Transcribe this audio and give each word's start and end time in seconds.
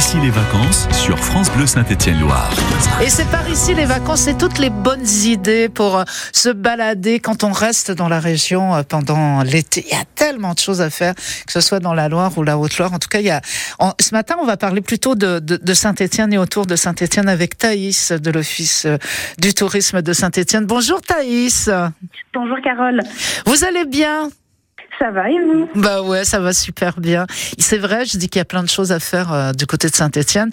ici 0.00 0.16
les 0.22 0.30
vacances 0.30 0.88
sur 0.92 1.18
France 1.18 1.50
Bleu 1.52 1.66
Saint-Étienne-Loire. 1.66 2.50
Et 3.02 3.10
c'est 3.10 3.28
par 3.30 3.46
ici 3.50 3.74
les 3.74 3.84
vacances, 3.84 4.22
c'est 4.22 4.38
toutes 4.38 4.56
les 4.58 4.70
bonnes 4.70 5.06
idées 5.24 5.68
pour 5.68 5.98
euh, 5.98 6.04
se 6.32 6.48
balader 6.48 7.20
quand 7.20 7.44
on 7.44 7.52
reste 7.52 7.90
dans 7.90 8.08
la 8.08 8.18
région 8.18 8.74
euh, 8.74 8.82
pendant 8.82 9.42
l'été. 9.42 9.84
Il 9.86 9.92
y 9.94 10.00
a 10.00 10.04
tellement 10.14 10.54
de 10.54 10.58
choses 10.58 10.80
à 10.80 10.88
faire, 10.88 11.14
que 11.14 11.52
ce 11.52 11.60
soit 11.60 11.80
dans 11.80 11.92
la 11.92 12.08
Loire 12.08 12.32
ou 12.38 12.42
la 12.44 12.56
Haute-Loire. 12.56 12.94
En 12.94 12.98
tout 12.98 13.08
cas, 13.10 13.18
il 13.20 13.26
y 13.26 13.30
a. 13.30 13.42
en- 13.78 13.92
ce 14.00 14.14
matin, 14.14 14.36
on 14.40 14.46
va 14.46 14.56
parler 14.56 14.80
plutôt 14.80 15.14
de, 15.16 15.38
de, 15.38 15.58
de 15.58 15.74
Saint-Étienne 15.74 16.32
et 16.32 16.38
autour 16.38 16.64
de 16.64 16.76
Saint-Étienne 16.76 17.28
avec 17.28 17.58
Thaïs 17.58 18.10
de 18.12 18.30
l'Office 18.30 18.86
euh, 18.86 18.96
du 19.38 19.52
tourisme 19.52 20.00
de 20.00 20.14
Saint-Étienne. 20.14 20.64
Bonjour 20.64 21.02
Thaïs. 21.02 21.68
Bonjour 22.32 22.56
Carole, 22.64 23.02
Vous 23.44 23.64
allez 23.64 23.84
bien? 23.84 24.30
Ça 25.00 25.10
va 25.10 25.30
et 25.30 25.38
vous 25.40 25.68
Bah 25.74 26.02
ouais, 26.02 26.24
ça 26.24 26.40
va 26.40 26.52
super 26.52 27.00
bien. 27.00 27.26
C'est 27.58 27.78
vrai, 27.78 28.04
je 28.04 28.18
dis 28.18 28.28
qu'il 28.28 28.38
y 28.38 28.42
a 28.42 28.46
plein 28.46 28.62
de 28.62 28.68
choses 28.68 28.92
à 28.92 29.00
faire 29.00 29.32
euh, 29.32 29.52
du 29.52 29.66
côté 29.66 29.88
de 29.88 29.94
Saint-Étienne. 29.94 30.50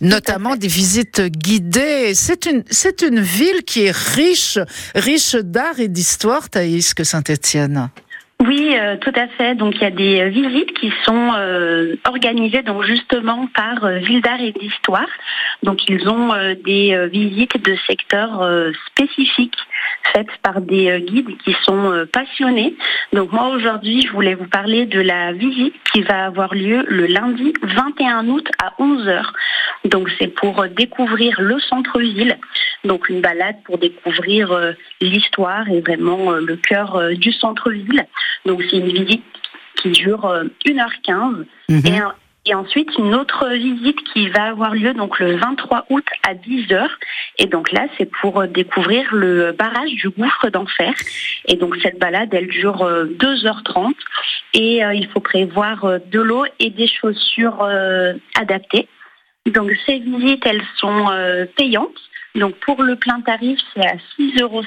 Notamment 0.00 0.56
des 0.56 0.66
visites 0.66 1.22
guidées. 1.22 2.14
C'est 2.14 2.46
une, 2.46 2.64
c'est 2.68 3.02
une 3.02 3.20
ville 3.20 3.62
qui 3.64 3.84
est 3.84 3.96
riche, 3.96 4.58
riche 4.94 5.36
d'art 5.36 5.78
et 5.78 5.88
d'histoire, 5.88 6.50
Thaïs, 6.50 6.94
que 6.94 7.04
Saint-Étienne. 7.04 7.90
Oui, 8.46 8.74
euh, 8.76 8.96
tout 8.96 9.12
à 9.14 9.28
fait. 9.28 9.54
Donc 9.54 9.76
il 9.76 9.82
y 9.82 9.86
a 9.86 9.90
des 9.90 10.20
euh, 10.20 10.28
visites 10.28 10.74
qui 10.78 10.92
sont 11.04 11.32
euh, 11.36 11.94
organisées 12.04 12.62
donc 12.62 12.82
justement 12.84 13.46
par 13.54 13.88
Ville 14.00 14.20
d'art 14.20 14.40
et 14.40 14.52
d'histoire. 14.52 15.08
Donc 15.62 15.88
ils 15.88 16.08
ont 16.08 16.32
des 16.64 17.08
visites 17.10 17.62
de 17.64 17.76
secteurs 17.86 18.46
spécifiques 18.88 19.56
faites 20.12 20.30
par 20.42 20.60
des 20.60 20.90
euh, 20.90 20.98
guides 20.98 21.36
qui 21.44 21.54
sont 21.62 21.90
euh, 21.90 22.04
passionnés. 22.06 22.76
Donc 23.12 23.32
moi 23.32 23.48
aujourd'hui, 23.48 24.02
je 24.06 24.12
voulais 24.12 24.34
vous 24.34 24.46
parler 24.48 24.86
de 24.86 25.00
la 25.00 25.32
visite 25.32 25.74
qui 25.92 26.02
va 26.02 26.26
avoir 26.26 26.54
lieu 26.54 26.84
le 26.88 27.06
lundi 27.06 27.52
21 27.62 28.28
août 28.28 28.48
à 28.62 28.72
11h. 28.80 29.22
Donc 29.86 30.10
c'est 30.18 30.28
pour 30.28 30.60
euh, 30.62 30.68
découvrir 30.68 31.40
le 31.40 31.58
centre-ville. 31.60 32.38
Donc 32.84 33.08
une 33.08 33.20
balade 33.20 33.56
pour 33.64 33.78
découvrir 33.78 34.74
l'histoire 35.00 35.68
et 35.70 35.80
vraiment 35.80 36.32
le 36.32 36.56
cœur 36.56 37.10
du 37.14 37.32
centre-ville. 37.32 38.04
Donc 38.44 38.62
c'est 38.68 38.76
une 38.76 38.92
visite 38.92 39.24
qui 39.76 39.90
dure 39.90 40.24
euh, 40.26 40.44
1h15 40.66 41.44
Mhm. 41.70 41.80
et, 41.86 41.98
un- 41.98 42.14
et 42.46 42.54
ensuite 42.54 42.90
une 42.98 43.14
autre 43.14 43.48
visite 43.50 44.02
qui 44.12 44.28
va 44.28 44.44
avoir 44.44 44.74
lieu 44.74 44.92
donc 44.92 45.18
le 45.18 45.36
23 45.36 45.86
août 45.90 46.04
à 46.26 46.34
10h 46.34 46.88
et 47.38 47.46
donc 47.46 47.72
là 47.72 47.86
c'est 47.96 48.10
pour 48.20 48.40
euh, 48.40 48.46
découvrir 48.46 49.14
le 49.14 49.52
barrage 49.52 49.92
du 49.92 50.10
gouffre 50.10 50.48
d'enfer 50.50 50.92
et 51.46 51.56
donc 51.56 51.76
cette 51.82 51.98
balade 51.98 52.32
elle 52.32 52.48
dure 52.48 52.82
euh, 52.82 53.06
2h30 53.06 53.94
et 54.54 54.84
euh, 54.84 54.94
il 54.94 55.08
faut 55.08 55.20
prévoir 55.20 55.84
euh, 55.84 55.98
de 56.10 56.20
l'eau 56.20 56.44
et 56.58 56.70
des 56.70 56.86
chaussures 56.86 57.62
euh, 57.62 58.14
adaptées. 58.38 58.88
Donc 59.46 59.70
ces 59.84 59.98
visites 59.98 60.46
elles 60.46 60.64
sont 60.76 61.10
euh, 61.10 61.44
payantes. 61.56 61.90
Donc 62.34 62.54
pour 62.60 62.82
le 62.82 62.96
plein 62.96 63.20
tarif 63.20 63.60
c'est 63.74 63.86
à 63.86 63.96
6,50 64.18 64.42
euros 64.42 64.62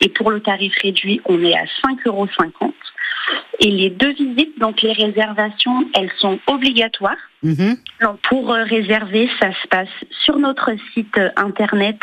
et 0.00 0.08
pour 0.08 0.30
le 0.30 0.40
tarif 0.40 0.74
réduit 0.80 1.20
on 1.24 1.42
est 1.42 1.54
à 1.54 1.64
5,50 1.64 2.06
euros. 2.06 2.28
Et 3.60 3.70
les 3.70 3.90
deux 3.90 4.12
visites, 4.12 4.58
donc 4.58 4.82
les 4.82 4.92
réservations, 4.92 5.84
elles 5.94 6.10
sont 6.18 6.40
obligatoires. 6.46 7.16
Mhm. 7.42 7.76
Donc, 8.00 8.18
pour 8.28 8.52
euh, 8.52 8.64
réserver, 8.64 9.30
ça 9.40 9.52
se 9.52 9.68
passe 9.68 9.88
sur 10.24 10.38
notre 10.38 10.70
site 10.94 11.16
euh, 11.18 11.30
internet 11.36 11.96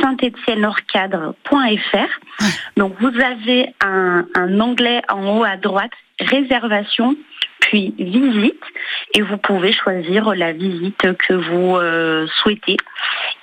saint-étienne-orcadre.fr. 0.00 2.44
Donc 2.76 2.94
vous 3.00 3.20
avez 3.20 3.68
un, 3.84 4.26
un 4.34 4.60
onglet 4.60 5.02
en 5.08 5.38
haut 5.38 5.44
à 5.44 5.56
droite, 5.56 5.92
réservation, 6.20 7.16
puis 7.60 7.94
visite, 7.98 8.62
et 9.14 9.22
vous 9.22 9.38
pouvez 9.38 9.72
choisir 9.72 10.34
la 10.34 10.52
visite 10.52 11.16
que 11.18 11.34
vous 11.34 11.76
euh, 11.76 12.26
souhaitez. 12.42 12.76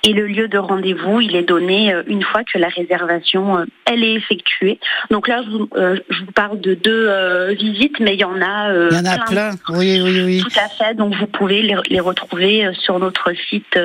Et 0.06 0.12
le 0.12 0.26
lieu 0.26 0.48
de 0.48 0.58
rendez-vous, 0.58 1.20
il 1.22 1.34
est 1.34 1.42
donné 1.44 1.92
euh, 1.94 2.02
une 2.06 2.22
fois 2.22 2.42
que 2.44 2.58
la 2.58 2.68
réservation 2.68 3.58
euh, 3.58 3.64
elle 3.86 4.04
est 4.04 4.14
effectuée. 4.14 4.78
Donc 5.10 5.28
là, 5.28 5.42
je 5.44 5.50
vous, 5.50 5.68
euh, 5.76 5.96
je 6.10 6.20
vous 6.20 6.32
parle 6.32 6.60
de 6.60 6.74
deux 6.74 7.06
euh, 7.08 7.52
visites, 7.54 7.98
mais 8.00 8.14
il 8.14 8.20
y 8.20 8.24
en 8.24 8.40
a. 8.42 8.70
euh, 8.70 8.88
Il 8.90 8.98
y 8.98 9.00
en 9.00 9.12
a 9.12 9.18
plein. 9.24 9.50
Oui, 9.70 10.00
oui, 10.02 10.22
oui. 10.24 10.40
tout 10.42 10.58
à 10.58 10.68
fait. 10.68 10.94
Donc 10.94 11.14
vous 11.14 11.26
pouvez 11.26 11.62
les, 11.62 11.76
les 11.88 12.00
retrouver 12.00 12.68
sur 12.74 12.98
notre 12.98 13.32
site 13.48 13.78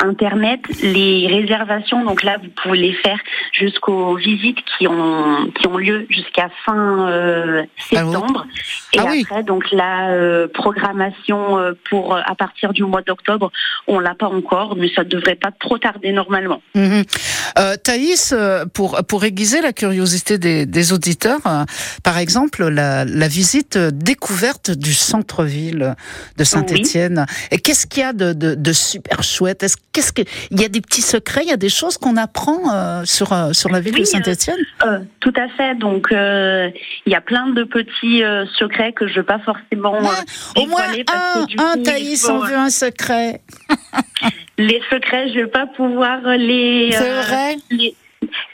internet. 0.00 0.60
Les 0.82 1.26
réservations, 1.28 2.04
donc 2.04 2.22
là 2.22 2.36
vous 2.42 2.50
pouvez 2.62 2.78
les 2.78 2.92
faire 2.92 3.18
jusqu'aux 3.52 4.14
visites 4.14 4.58
qui 4.78 4.86
ont 4.86 5.46
qui 5.56 5.66
ont 5.66 5.76
lieu 5.76 6.06
jusqu'à 6.08 6.50
fin 6.64 7.08
Ah 7.08 7.62
septembre. 7.78 8.46
Et 8.92 8.98
Ah 9.00 9.06
oui. 9.10 9.24
après 9.28 9.42
donc 9.42 9.70
la 9.72 10.46
programmation 10.54 11.58
pour 11.88 12.16
à 12.16 12.34
partir 12.36 12.72
du 12.72 12.84
mois 12.84 13.02
d'octobre, 13.02 13.50
on 13.88 13.98
l'a 13.98 14.14
pas 14.14 14.26
encore, 14.28 14.76
mais 14.76 14.88
ça 14.94 15.02
devrait 15.04 15.15
pas 15.20 15.50
trop 15.58 15.78
tarder 15.78 16.12
normalement. 16.12 16.60
Euh, 16.76 17.76
Thaïs, 17.82 18.32
euh, 18.36 18.64
pour, 18.66 19.00
pour 19.06 19.24
aiguiser 19.24 19.60
la 19.60 19.72
curiosité 19.72 20.38
des, 20.38 20.66
des 20.66 20.92
auditeurs, 20.92 21.40
euh, 21.46 21.64
par 22.02 22.18
exemple, 22.18 22.66
la, 22.68 23.04
la 23.04 23.28
visite 23.28 23.78
découverte 23.78 24.70
du 24.70 24.92
centre-ville 24.94 25.94
de 26.36 26.44
Saint-Étienne. 26.44 27.26
Et 27.50 27.58
qu'est-ce 27.58 27.86
qu'il 27.86 28.02
y 28.02 28.04
a 28.04 28.12
de, 28.12 28.32
de, 28.32 28.54
de 28.54 28.72
super 28.72 29.22
chouette? 29.22 29.62
Est-ce 29.62 29.76
qu'est-ce 29.92 30.12
que 30.12 30.22
il 30.50 30.60
y 30.60 30.64
a 30.64 30.68
des 30.68 30.80
petits 30.80 31.02
secrets, 31.02 31.42
il 31.44 31.48
y 31.48 31.52
a 31.52 31.56
des 31.56 31.68
choses 31.68 31.98
qu'on 31.98 32.16
apprend 32.16 32.72
euh, 32.72 33.04
sur 33.04 33.28
sur 33.54 33.70
la 33.70 33.80
ville 33.80 33.94
Oui, 33.94 34.00
de 34.00 34.04
Saint-Étienne? 34.06 34.56
tout 35.20 35.32
à 35.36 35.48
fait. 35.56 35.74
Donc 35.78 36.08
il 36.10 36.72
y 37.12 37.14
a 37.14 37.20
plein 37.20 37.48
de 37.48 37.64
petits 37.64 38.22
secrets 38.58 38.92
que 38.92 39.08
je 39.08 39.14
veux 39.16 39.24
pas 39.24 39.38
forcément 39.40 39.98
Ouais, 40.00 40.08
Au 40.56 40.66
moins 40.66 40.80
dévoiler 40.82 41.04
parce 41.04 41.36
un, 41.36 41.40
que 41.42 41.46
du 41.46 41.56
un 41.58 41.72
coup, 41.72 41.78
il 41.78 41.82
Thaïs, 41.82 42.28
on 42.28 42.38
veut 42.40 42.56
un 42.56 42.70
secret. 42.70 43.40
Les 44.58 44.80
secrets, 44.90 45.28
je 45.28 45.40
vais 45.40 45.46
pas 45.46 45.66
pouvoir 45.66 46.20
les, 46.36 46.90
euh, 46.94 47.20
vrai? 47.22 47.56
les 47.70 47.94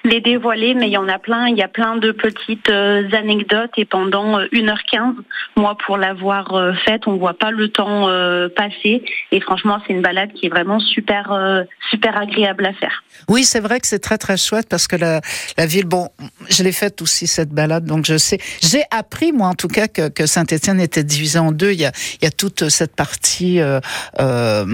les 0.05 0.21
dévoiler, 0.21 0.75
mais 0.75 0.89
il 0.89 0.93
y 0.93 0.97
en 0.97 1.09
a 1.09 1.19
plein. 1.19 1.49
Il 1.49 1.57
y 1.57 1.63
a 1.63 1.69
plein 1.69 1.97
de 1.97 2.13
petites 2.13 2.69
euh, 2.69 3.09
anecdotes 3.13 3.71
et 3.77 3.85
pendant 3.85 4.41
euh, 4.41 4.47
1h15, 4.53 5.15
moi 5.57 5.77
pour 5.87 5.97
l'avoir 5.97 6.55
euh, 6.55 6.73
faite, 6.85 7.07
on 7.07 7.17
voit 7.17 7.35
pas 7.35 7.51
le 7.51 7.69
temps 7.69 8.09
euh, 8.09 8.49
passer 8.49 9.05
et 9.31 9.41
franchement 9.41 9.79
c'est 9.87 9.93
une 9.93 10.03
balade 10.03 10.33
qui 10.33 10.47
est 10.47 10.49
vraiment 10.49 10.81
super 10.81 11.33
euh, 11.33 11.63
super 11.91 12.17
agréable 12.17 12.67
à 12.67 12.73
faire. 12.73 13.05
Oui, 13.29 13.45
c'est 13.45 13.61
vrai 13.61 13.81
que 13.81 13.87
c'est 13.87 14.01
très 14.01 14.19
très 14.19 14.37
chouette 14.37 14.69
parce 14.69 14.89
que 14.89 14.97
la, 14.97 15.21
la 15.57 15.67
ville, 15.67 15.87
bon, 15.87 16.09
je 16.49 16.63
l'ai 16.63 16.73
faite 16.73 17.01
aussi 17.01 17.27
cette 17.27 17.51
balade, 17.51 17.85
donc 17.85 18.05
je 18.05 18.19
sais. 18.19 18.39
J'ai 18.61 18.83
appris 18.91 19.33
moi 19.33 19.49
en 19.49 19.55
tout 19.55 19.69
cas 19.69 19.89
que, 19.89 20.09
que 20.09 20.27
Saint-Étienne 20.27 20.81
était 20.81 21.05
divisé 21.05 21.39
en 21.39 21.53
deux. 21.53 21.73
Il 21.73 21.81
y 21.81 21.87
a, 21.87 21.93
il 22.21 22.25
y 22.25 22.27
a 22.27 22.31
toute 22.31 22.69
cette 22.69 22.97
partie 22.97 23.61
euh, 23.61 23.81
euh, 24.21 24.65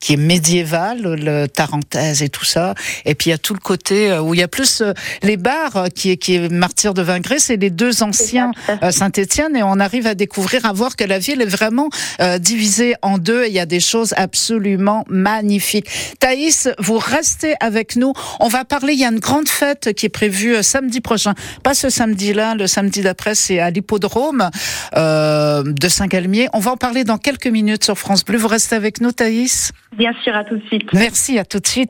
qui 0.00 0.14
est 0.14 0.16
médiévale, 0.16 1.02
le 1.02 1.46
Tarentaise 1.46 2.22
et 2.22 2.28
tout 2.28 2.44
ça, 2.44 2.74
et 3.04 3.14
puis 3.14 3.28
il 3.28 3.30
y 3.30 3.34
a 3.34 3.38
tout 3.38 3.54
le 3.54 3.60
côté 3.60 4.10
euh, 4.10 4.20
où 4.20 4.34
il 4.34 4.40
y 4.40 4.42
a 4.42 4.48
plus 4.48 4.80
euh, 4.80 4.92
les 5.22 5.36
bars 5.36 5.76
euh, 5.76 5.86
qui 5.88 6.10
est 6.10 6.16
qui 6.16 6.34
est 6.34 6.48
Martyr 6.50 6.94
de 6.94 7.02
Vingré, 7.02 7.38
c'est 7.38 7.56
les 7.56 7.70
deux 7.70 8.02
anciens 8.02 8.52
Saint-Étienne 8.90 9.56
et 9.56 9.62
on 9.62 9.78
arrive 9.78 10.06
à 10.06 10.14
découvrir, 10.14 10.64
à 10.64 10.72
voir 10.72 10.96
que 10.96 11.04
la 11.04 11.18
ville 11.18 11.42
est 11.42 11.46
vraiment 11.46 11.88
euh, 12.20 12.38
divisée 12.38 12.94
en 13.02 13.18
deux 13.18 13.44
et 13.44 13.48
il 13.48 13.52
y 13.54 13.60
a 13.60 13.66
des 13.66 13.80
choses 13.80 14.14
absolument 14.16 15.04
magnifiques. 15.08 15.88
Thaïs, 16.18 16.68
vous 16.78 16.98
restez 16.98 17.54
avec 17.60 17.96
nous. 17.96 18.12
On 18.40 18.48
va 18.48 18.64
parler, 18.64 18.94
il 18.94 19.00
y 19.00 19.04
a 19.04 19.08
une 19.08 19.18
grande 19.18 19.48
fête 19.48 19.92
qui 19.94 20.06
est 20.06 20.10
prévue 20.10 20.62
samedi 20.62 21.00
prochain. 21.00 21.34
Pas 21.62 21.74
ce 21.74 21.90
samedi-là, 21.90 22.54
le 22.54 22.66
samedi 22.66 23.02
d'après, 23.02 23.34
c'est 23.34 23.58
à 23.60 23.70
l'hippodrome 23.70 24.50
euh, 24.96 25.62
de 25.64 25.88
Saint-Galmier. 25.88 26.48
On 26.52 26.58
va 26.58 26.72
en 26.72 26.76
parler 26.76 27.04
dans 27.04 27.18
quelques 27.18 27.46
minutes 27.46 27.84
sur 27.84 27.98
France 27.98 28.24
Bleu. 28.24 28.38
Vous 28.38 28.48
restez 28.48 28.76
avec 28.76 29.00
nous, 29.00 29.12
Thaïs 29.12 29.72
Bien 29.96 30.12
sûr, 30.22 30.34
à 30.34 30.44
tout 30.44 30.56
de 30.56 30.66
suite. 30.66 30.92
Merci, 30.92 31.38
à 31.38 31.44
tout 31.44 31.58
de 31.58 31.66
suite. 31.66 31.88